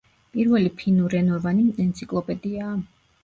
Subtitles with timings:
[0.35, 2.73] პირველი ფინურენოვანი ენციკლოპედიაა.